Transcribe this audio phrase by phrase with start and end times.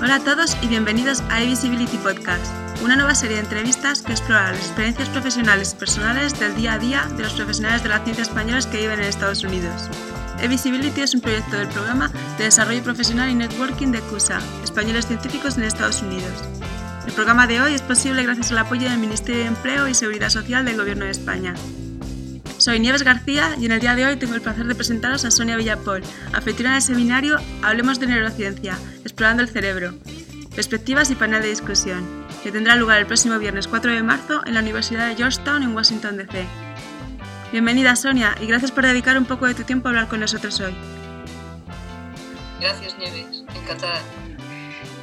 [0.00, 2.46] Hola a todos y bienvenidos a eVisibility Podcast,
[2.84, 6.78] una nueva serie de entrevistas que explora las experiencias profesionales y personales del día a
[6.78, 9.90] día de los profesionales de la ciencia españoles que viven en Estados Unidos.
[10.40, 15.58] eVisibility es un proyecto del programa de desarrollo profesional y networking de CUSA, Españoles Científicos
[15.58, 16.44] en Estados Unidos.
[17.04, 20.28] El programa de hoy es posible gracias al apoyo del Ministerio de Empleo y Seguridad
[20.28, 21.54] Social del Gobierno de España.
[22.68, 25.30] Soy Nieves García y en el día de hoy tengo el placer de presentaros a
[25.30, 26.02] Sonia Villapol,
[26.34, 29.94] anfitriona del seminario Hablemos de Neurociencia, Explorando el Cerebro,
[30.54, 32.06] Perspectivas y Panel de Discusión,
[32.42, 35.74] que tendrá lugar el próximo viernes 4 de marzo en la Universidad de Georgetown en
[35.74, 36.44] Washington, D.C.
[37.52, 40.60] Bienvenida Sonia y gracias por dedicar un poco de tu tiempo a hablar con nosotros
[40.60, 40.74] hoy.
[42.60, 44.02] Gracias Nieves, encantada.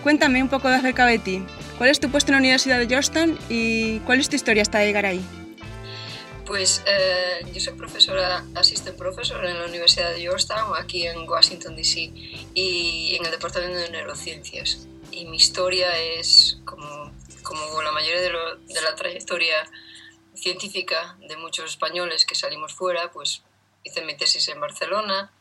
[0.04, 1.44] Cuéntame un poco acerca de ti.
[1.80, 4.84] ¿Cuál es tu puesto en la Universidad de Georgetown y cuál es tu historia hasta
[4.84, 5.26] llegar ahí?
[6.46, 11.76] Pues eh, yo soy profesora, assistant profesor en la Universidad de Georgetown, aquí en Washington,
[11.76, 12.12] D.C.,
[12.54, 14.88] y en el Departamento de Neurociencias.
[15.10, 17.12] Y mi historia es, como,
[17.42, 18.32] como la mayoría de,
[18.82, 19.66] la trayectoria
[20.36, 23.42] científica de muchos españoles que salimos fuera, pues
[23.84, 25.32] hice mi tesis en Barcelona,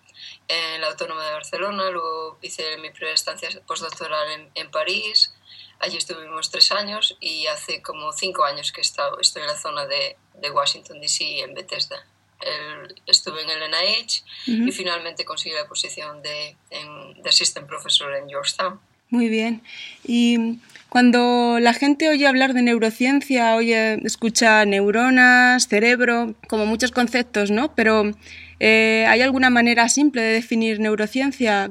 [0.48, 5.34] en la Autónoma de Barcelona, luego hice mi primera estancia postdoctoral en París,
[5.80, 9.86] allí estuvimos tres años y hace como cinco años que estado, estoy en la zona
[9.86, 11.97] de, de Washington, D.C., en Bethesda.
[12.41, 18.14] El, estuve en el NIH y finalmente conseguí la posición de, en, de assistant professor
[18.14, 18.81] en Georgetown.
[19.08, 19.62] Muy bien.
[20.05, 20.58] Y
[20.89, 27.75] cuando la gente oye hablar de neurociencia, oye, escucha neuronas, cerebro, como muchos conceptos, ¿no?
[27.75, 28.12] Pero
[28.61, 31.70] eh, ¿hay alguna manera simple de definir neurociencia?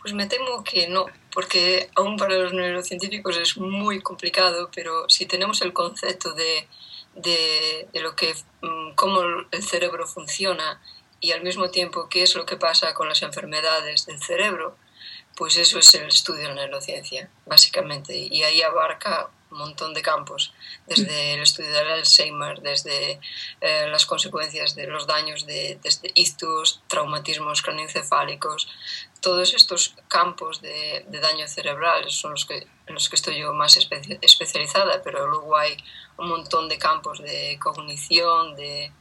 [0.00, 5.26] Pues me temo que no, porque aún para los neurocientíficos es muy complicado, pero si
[5.26, 6.68] tenemos el concepto de
[7.14, 10.80] de, lo que, mm, cómo el cerebro funciona
[11.20, 14.76] y al mismo tiempo qué es lo que pasa con las enfermedades del cerebro,
[15.36, 18.16] pues eso es el estudio de la neurociencia, básicamente.
[18.16, 20.52] Y ahí abarca un montón de campos,
[20.86, 23.20] desde el estudio del Alzheimer, desde
[23.60, 28.68] eh, las consecuencias de los daños de desde ictus, traumatismos craneoencefálicos,
[29.22, 33.76] todos estos campos de, daño cerebral son los que, en los que estoy yo más
[33.76, 35.76] espe especializada, pero luego hay
[36.18, 38.92] un montón de campos de cognición, de,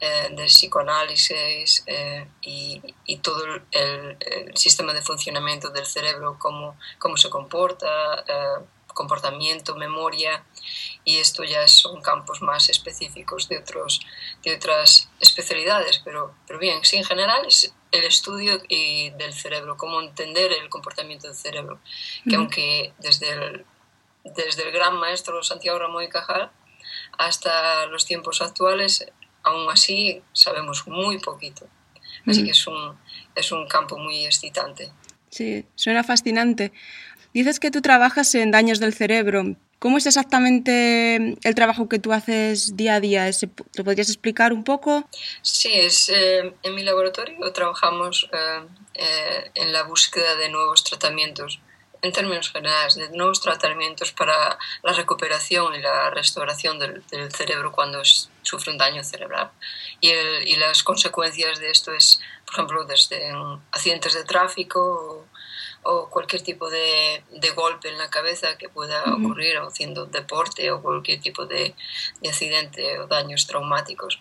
[0.00, 7.30] eh, psicoanálisis eh, y, todo el, el, sistema de funcionamiento del cerebro, cómo, cómo se
[7.30, 10.44] comporta, eh, comportamiento, memoria,
[11.04, 14.00] y esto ya son campos más específicos de, otros,
[14.44, 19.76] de otras especialidades, pero, pero bien, sí, en general es el estudio y del cerebro,
[19.76, 21.80] cómo entender el comportamiento del cerebro,
[22.28, 23.66] que aunque desde el,
[24.24, 26.50] desde el gran maestro Santiago Ramón y Cajal
[27.18, 29.06] hasta los tiempos actuales,
[29.42, 31.68] aún así sabemos muy poquito.
[32.26, 32.96] Así que es un,
[33.34, 34.92] es un campo muy excitante.
[35.28, 36.72] Sí, suena fascinante.
[37.32, 39.56] Dices que tú trabajas en daños del cerebro.
[39.82, 43.28] ¿Cómo es exactamente el trabajo que tú haces día a día?
[43.74, 45.08] ¿Lo podrías explicar un poco?
[45.42, 48.60] Sí, es, eh, en mi laboratorio trabajamos eh,
[48.94, 51.58] eh, en la búsqueda de nuevos tratamientos,
[52.00, 57.02] en términos generales, de nuevos tratamientos para la recuperación y la restauración del,
[57.36, 58.02] cerebro cuando
[58.42, 59.50] sufre un daño cerebral.
[60.00, 63.32] Y, el, y, las consecuencias de esto es, por ejemplo, desde
[63.72, 65.26] accidentes de tráfico
[65.84, 70.70] o cualquier tipo de, de, golpe en la cabeza que pueda ocurrir o haciendo deporte
[70.70, 71.74] o cualquier tipo de,
[72.20, 74.20] de accidente o daños traumáticos.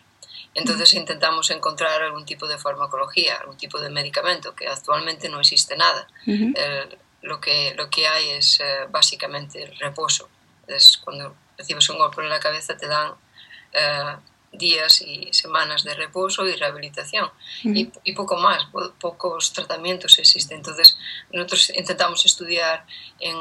[0.53, 5.77] Entonces intentamos encontrar algún tipo de farmacología, algún tipo de medicamento, que actualmente no existe
[5.77, 6.07] nada.
[6.25, 6.53] Uh -huh.
[6.57, 10.29] el, lo, que, lo que hay es uh, básicamente el reposo.
[10.67, 14.19] Es cuando recibes un golpe en la cabeza te dan uh,
[14.51, 17.78] días y semanas de reposo y rehabilitación uh -huh.
[17.78, 20.57] y, y, poco más, po pocos tratamientos existen.
[20.57, 20.97] Entonces
[21.31, 22.85] nosotros intentamos estudiar
[23.19, 23.38] en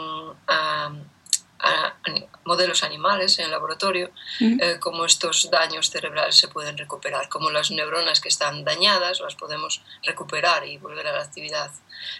[1.62, 1.94] a
[2.44, 4.62] modelos animales en el laboratorio uh -huh.
[4.62, 9.34] eh, cómo estos daños cerebrales se pueden recuperar, cómo las neuronas que están dañadas las
[9.34, 11.70] podemos recuperar y volver a la actividad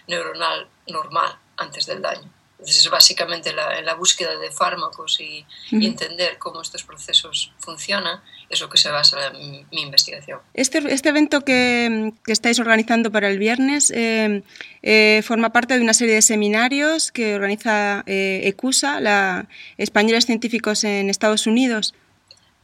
[0.07, 2.29] neuronal normal antes del daño.
[2.61, 5.81] Entonces, es básicamente la, en la búsqueda de fármacos y, uh -huh.
[5.81, 8.21] y, entender cómo estos procesos funcionan
[8.51, 10.39] es lo que se basa en mi investigación.
[10.53, 14.43] Este, este evento que, que, estáis organizando para el viernes eh,
[14.83, 19.47] eh, forma parte de una serie de seminarios que organiza eh, ECUSA, la
[19.77, 21.95] Españoles Científicos en Estados Unidos.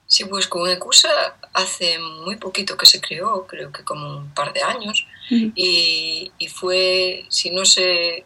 [0.06, 1.10] Sí, pues con ECUSA
[1.54, 5.52] hace muy poquito que se creó, creo que como un par de años, uh -huh.
[5.56, 8.26] y, y fue, si no se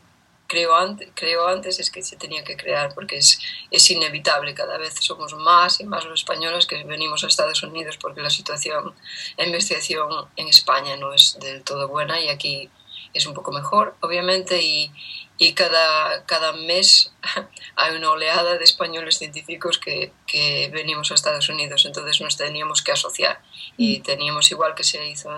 [0.51, 3.39] creo antes, creo antes es que se tenía que crear porque es,
[3.71, 7.98] es inevitable, cada vez somos más y más los españoles que venimos a Estados Unidos
[7.98, 8.94] porque la situación
[9.38, 12.69] en investigación en España no es del todo buena y aquí
[13.13, 14.92] es un poco mejor, obviamente, y,
[15.38, 17.13] y cada, cada mes
[17.77, 22.81] hay una oleada de españoles científicos que, que, venimos a Estados Unidos, entonces nos teníamos
[22.81, 23.42] que asociar
[23.77, 24.03] y mm.
[24.03, 25.30] teníamos igual que se hizo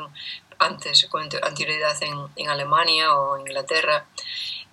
[0.57, 4.07] antes con anterioridad en, en Alemania o Inglaterra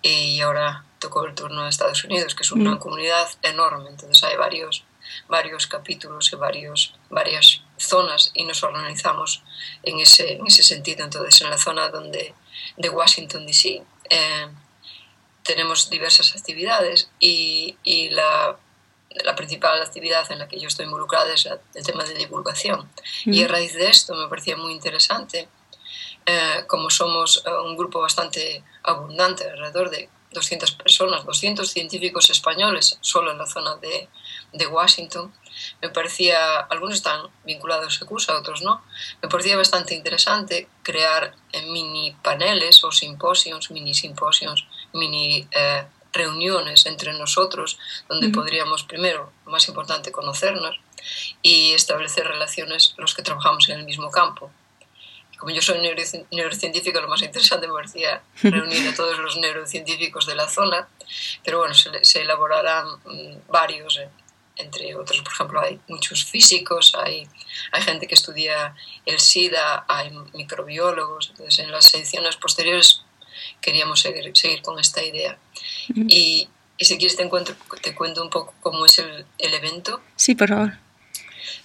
[0.02, 2.78] y ahora tocó el turno de Estados Unidos, que es una mm.
[2.78, 4.84] comunidad enorme, entonces hay varios,
[5.28, 9.42] varios capítulos y varios, varias zonas y nos organizamos
[9.82, 11.04] en ese, en ese sentido.
[11.04, 12.34] Entonces, en la zona donde,
[12.76, 14.48] de Washington, D.C., eh,
[15.42, 18.56] tenemos diversas actividades y, y la,
[19.24, 22.90] la, principal actividad en la que yo estoy involucrada es el tema de divulgación.
[23.24, 23.50] Y a mm.
[23.50, 25.48] raíz de esto me parecía muy interesante,
[26.26, 32.98] eh, como somos eh, un grupo bastante abundante, alrededor de 200 personas, 200 científicos españoles
[33.00, 34.08] solo en la zona de,
[34.52, 35.32] de Washington,
[35.82, 38.82] me parecía, algunos están vinculados a CUSA, otros no,
[39.22, 46.86] me parecía bastante interesante crear eh, mini paneles o simposios, mini simposios, mini eh, reuniones
[46.86, 47.78] entre nosotros,
[48.08, 50.78] donde podríamos primero, lo más importante, conocernos
[51.42, 54.50] y establecer relaciones los que trabajamos en el mismo campo
[55.40, 55.78] como yo soy
[56.30, 60.86] neurocientífico, lo más interesante me parecía reunir a todos los neurocientíficos de la zona,
[61.42, 64.10] pero bueno, se, elaborarán mm, varios, eh,
[64.56, 67.26] entre otros, por ejemplo, hay muchos físicos, hay,
[67.72, 68.74] hay gente que estudia
[69.06, 73.00] el SIDA, hay microbiólogos, entonces en las ediciones posteriores
[73.62, 75.38] queríamos seguir, seguir con esta idea.
[75.88, 80.02] y, y, si quieres te, encuentro, te cuento un poco cómo es el, el evento.
[80.16, 80.89] Sí, por favor.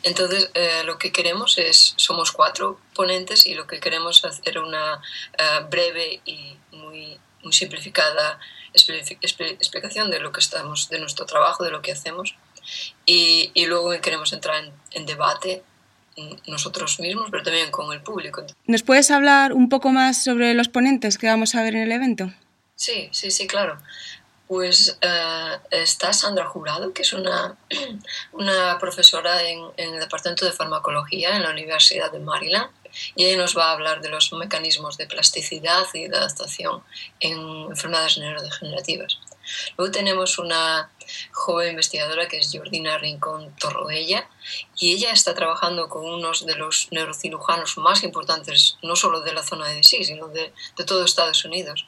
[0.05, 4.59] Entonces, eh, lo que queremos es, somos cuatro ponentes y lo que queremos es hacer
[4.59, 8.39] una uh, breve y muy, muy simplificada
[8.71, 12.35] explicación de lo que estamos, de nuestro trabajo, de lo que hacemos.
[13.05, 15.63] Y, y luego queremos entrar en, en debate
[16.45, 18.45] nosotros mismos, pero también con el público.
[18.67, 21.91] ¿Nos puedes hablar un poco más sobre los ponentes que vamos a ver en el
[21.91, 22.31] evento?
[22.75, 23.81] Sí, sí, sí, claro.
[24.47, 27.57] Pues uh, está Sandra Jurado, que es una,
[28.31, 32.69] una profesora en, en, el Departamento de Farmacología en la Universidad de Maryland,
[33.15, 36.83] y ella nos va a hablar de los mecanismos de plasticidad y de adaptación
[37.19, 37.37] en
[37.69, 39.17] enfermedades neurodegenerativas.
[39.77, 40.89] Luego tenemos una
[41.31, 44.27] joven investigadora que es Jordina Rincón Torroella
[44.77, 49.43] y ella está trabajando con unos de los neurocirujanos más importantes, no solo de la
[49.43, 51.85] zona de DC, sino de, de todo Estados Unidos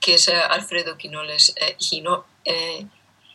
[0.00, 1.76] que es eh, Alfredo Quinoles eh,
[2.44, 2.86] eh,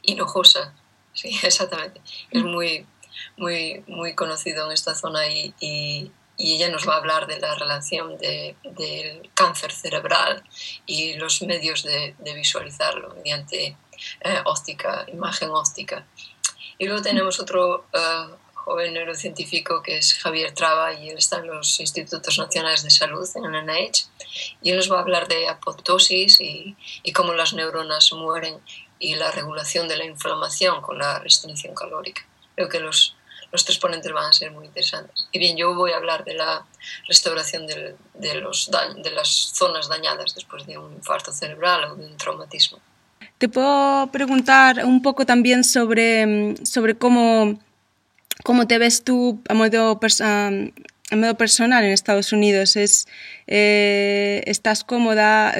[0.03, 0.73] Hinojosa.
[1.13, 2.01] Sí, exactamente.
[2.31, 2.47] Es mm.
[2.47, 2.85] muy,
[3.37, 7.55] muy, muy conocido en esta zona y, y, ella nos va a hablar de la
[7.55, 10.43] relación de, del cáncer cerebral
[10.85, 13.77] y los medios de, de visualizarlo mediante
[14.43, 16.05] óptica, imagen óptica.
[16.77, 17.85] Y luego tenemos otro
[18.65, 23.29] joven neurocientífico que es Javier Traba y él está en los Institutos Nacionales de Salud,
[23.35, 24.07] en NIH,
[24.63, 28.59] y él nos va a hablar de apoptosis y, y cómo las neuronas mueren
[28.99, 32.25] y la regulación de la inflamación con la restricción calórica.
[32.55, 33.15] Creo que los,
[33.51, 35.27] los tres ponentes van a ser muy interesantes.
[35.31, 36.65] Y bien, yo voy a hablar de la
[37.07, 42.05] restauración de, de, los, de las zonas dañadas después de un infarto cerebral o de
[42.05, 42.79] un traumatismo.
[43.37, 47.59] Te puedo preguntar un poco también sobre, sobre cómo
[48.43, 49.99] ¿Cómo te ves tú a modo,
[51.11, 52.75] modo personal en Estados Unidos?
[52.75, 53.07] ¿Es,
[53.47, 55.55] eh, ¿Estás cómoda?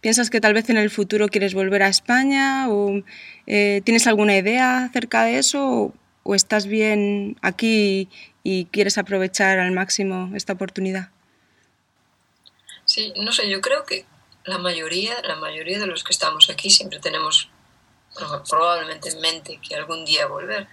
[0.00, 2.68] ¿Piensas que tal vez en el futuro quieres volver a España?
[2.70, 3.02] ¿O
[3.46, 5.94] eh, tienes alguna idea acerca de eso?
[6.22, 8.08] ¿O, estás bien aquí
[8.42, 11.10] y, quieres aprovechar al máximo esta oportunidad?
[12.84, 14.04] Sí, no sé, yo creo que
[14.44, 17.50] la mayoría, la mayoría de los que estamos aquí siempre tenemos
[18.48, 20.66] probablemente en mente que algún día volver.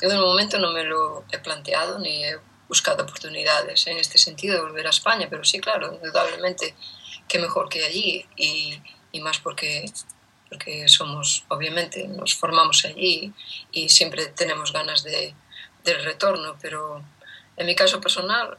[0.00, 2.38] Yo de momento no me lo he planteado ni he
[2.68, 6.74] buscado oportunidades en este sentido de volver a España, pero sí, claro, indudablemente
[7.28, 8.80] que mejor que allí y,
[9.12, 9.84] y más porque,
[10.48, 13.32] porque somos, obviamente, nos formamos allí
[13.72, 15.34] y siempre tenemos ganas de,
[15.84, 17.04] del retorno, pero
[17.56, 18.58] en mi caso personal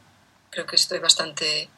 [0.50, 1.68] creo que estoy bastante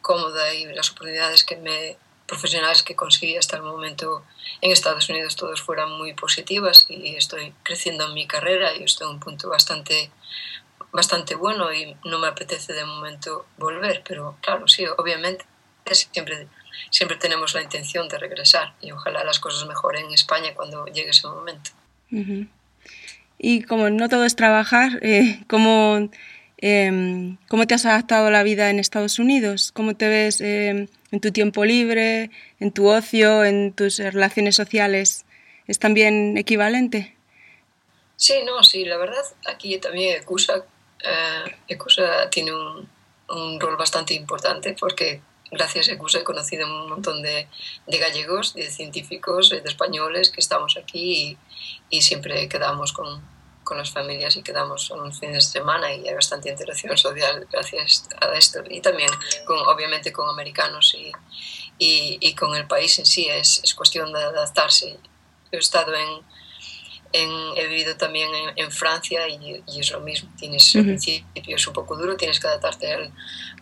[0.00, 4.24] cómoda y las oportunidades que me profesionales que conseguí hasta el momento
[4.60, 9.06] en Estados Unidos todos fueran muy positivas y estoy creciendo en mi carrera y estoy
[9.06, 10.10] en un punto bastante
[10.90, 15.44] bastante bueno y no me apetece de momento volver, pero claro, sí, obviamente
[15.92, 16.48] siempre,
[16.90, 21.10] siempre tenemos la intención de regresar y ojalá las cosas mejoren en España cuando llegue
[21.10, 21.70] ese momento.
[23.38, 26.08] Y como no todo es trabajar, eh, ¿cómo,
[26.66, 29.70] eh, ¿cómo te has adaptado a la vida en Estados Unidos?
[29.70, 30.40] ¿Cómo te ves?
[30.40, 35.26] Eh, en tu tiempo libre, en tu ocio, en tus relaciones sociales,
[35.66, 37.18] ¿es también equivalente?
[38.16, 40.64] Sí, no, sí, la verdad aquí también ECUSA,
[41.04, 42.88] eh, tiene un,
[43.28, 47.46] un, rol bastante importante porque gracias a ECUSA he conocido un montón de,
[47.86, 51.38] de gallegos, de científicos, de españoles que estamos aquí
[51.90, 53.22] y, y siempre quedamos con,
[53.64, 58.08] con las familias y quedamos unos fines de semana y hay bastante interacción social gracias
[58.20, 58.60] a esto.
[58.68, 59.10] Y también,
[59.46, 61.10] con, obviamente, con americanos y,
[61.78, 64.98] y, y, con el país en sí, es, es cuestión de adaptarse.
[65.50, 66.22] He estado en,
[67.12, 70.30] en, he vivido también en, en Francia y, y, es lo mismo.
[70.36, 70.80] Tienes, uh -huh.
[70.80, 73.12] al principio es un poco duro, tienes que adaptarte al,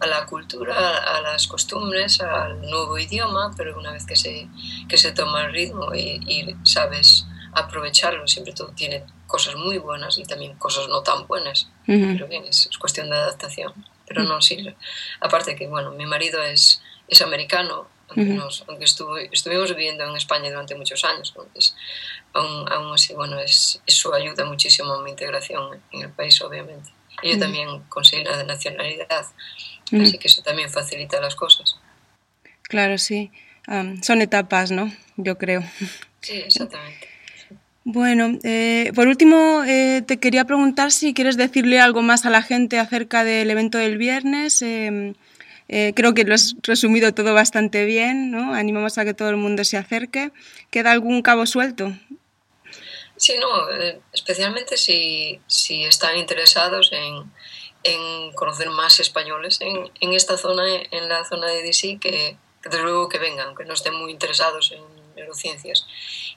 [0.00, 4.48] a la cultura, a, a, las costumbres, al nuevo idioma, pero una vez que se,
[4.88, 10.18] que se toma el ritmo y, y sabes aprovecharlo, siempre todo tiene cosas muy buenas
[10.18, 11.68] y también cosas no tan buenas.
[11.88, 12.12] Uh -huh.
[12.12, 13.72] Pero bien, es, es, cuestión de adaptación.
[14.06, 14.56] Pero no, sí.
[15.20, 20.14] Aparte que, bueno, mi marido es, es americano, aunque, nos, aunque estuvo, estuvimos viviendo en
[20.16, 21.74] España durante muchos años, entonces
[22.34, 26.90] aún, aún así, bueno, es, eso ayuda muchísimo a mi integración en el país, obviamente.
[27.22, 29.24] Y yo también conseguí la nacionalidad,
[30.02, 31.76] así que eso también facilita las cosas.
[32.64, 33.30] Claro, sí.
[33.66, 34.92] Um, son etapas, ¿no?
[35.16, 35.62] Yo creo.
[36.20, 37.11] Sí, exactamente.
[37.84, 42.42] Bueno, eh, por último, eh, te quería preguntar si quieres decirle algo más a la
[42.42, 44.62] gente acerca del evento del viernes.
[44.62, 45.14] Eh,
[45.74, 48.54] eh, creo que lo has resumido todo bastante bien, ¿no?
[48.54, 50.30] Animamos a que todo el mundo se acerque.
[50.70, 51.92] ¿Queda algún cabo suelto?
[53.16, 57.32] Sí, no, eh, especialmente si, si están interesados en,
[57.84, 62.68] en, conocer más españoles en, en, esta zona, en la zona de DC, que, que
[62.68, 64.82] desde luego que vengan, que no estén muy interesados en
[65.16, 65.86] neurociencias.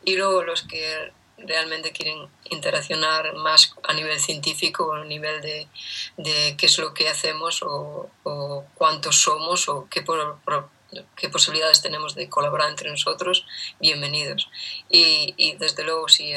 [0.05, 5.67] Y luego los que realmente quieren interaccionar más a nivel científico, a nivel de,
[6.17, 8.09] de qué es lo que hacemos o,
[8.75, 10.03] cuántos somos o qué,
[11.29, 13.45] posibilidades tenemos de colaborar entre nosotros,
[13.79, 14.49] bienvenidos.
[14.89, 16.31] Y, y desde luego, si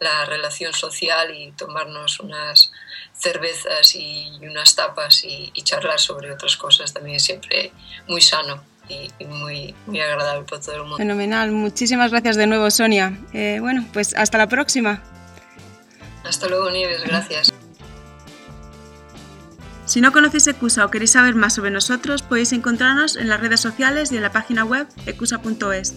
[0.00, 2.72] la relación social y tomarnos unas
[3.12, 7.72] cervezas y unas tapas y, y charlar sobre otras cosas también es siempre
[8.06, 10.96] muy sano y, y muy, muy, agradable para todo el mundo.
[10.96, 13.18] Fenomenal, muchísimas gracias de nuevo Sonia.
[13.32, 15.02] Eh, bueno, pues hasta la próxima.
[16.24, 17.52] Hasta luego Nieves, gracias.
[19.86, 23.60] Si no conocéis ECUSA o queréis saber más sobre nosotros, podéis encontrarnos en las redes
[23.60, 25.94] sociales y en la página web ecusa.es.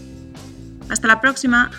[0.90, 1.72] Hasta la próxima.